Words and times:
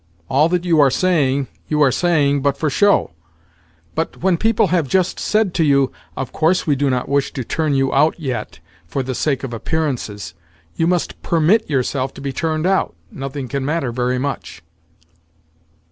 All 0.29 0.49
that 0.49 0.65
you 0.65 0.79
are 0.81 0.89
saying 0.89 1.47
you 1.67 1.83
are 1.83 1.91
saying 1.91 2.41
but 2.41 2.57
for 2.57 2.71
show; 2.71 3.11
but, 3.93 4.17
when 4.17 4.35
people 4.35 4.69
have 4.73 4.87
just 4.87 5.19
said 5.19 5.53
to 5.53 5.63
you, 5.63 5.91
'Of 6.17 6.31
course 6.31 6.65
we 6.65 6.75
do 6.75 6.89
not 6.89 7.07
wish 7.07 7.31
to 7.33 7.43
turn 7.43 7.75
you 7.75 7.93
out, 7.93 8.19
yet, 8.19 8.57
for 8.87 9.03
the 9.03 9.13
sake 9.13 9.43
of 9.43 9.53
appearance's, 9.53 10.33
you 10.75 10.87
must 10.87 11.21
permit 11.21 11.69
yourself 11.69 12.15
to 12.15 12.19
be 12.21 12.33
turned 12.33 12.65
out,' 12.65 12.95
nothing 13.11 13.47
can 13.47 13.63
matter 13.63 13.91
very 13.91 14.17
much." 14.17 14.63